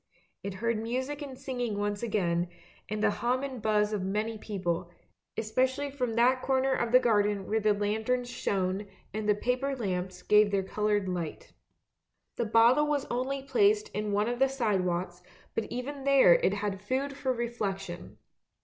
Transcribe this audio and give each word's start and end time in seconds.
It 0.41 0.55
heard 0.55 0.81
music 0.81 1.21
and 1.21 1.37
singing 1.37 1.77
once 1.77 2.01
again, 2.01 2.47
and 2.89 3.03
the 3.03 3.11
hum 3.11 3.43
and 3.43 3.61
buzz 3.61 3.93
of 3.93 4.01
many 4.01 4.35
people, 4.35 4.89
especially 5.37 5.91
from 5.91 6.15
that 6.15 6.41
corner 6.41 6.73
of 6.73 6.91
the 6.91 6.97
garden 6.97 7.47
where 7.47 7.59
the 7.59 7.75
lanterns 7.75 8.27
shone 8.27 8.87
and 9.13 9.29
the 9.29 9.35
paper 9.35 9.75
lamps 9.75 10.23
gave 10.23 10.49
their 10.49 10.63
coloured 10.63 11.07
light. 11.07 11.53
The 12.37 12.45
bottle 12.45 12.87
was 12.87 13.05
only 13.11 13.43
placed 13.43 13.89
in 13.89 14.11
one 14.11 14.27
of 14.27 14.39
the 14.39 14.49
side 14.49 14.81
walks, 14.81 15.21
but 15.53 15.65
even 15.65 16.03
there 16.03 16.33
it 16.33 16.55
had 16.55 16.81
food 16.81 17.15
for 17.15 17.31
reflection. 17.31 18.17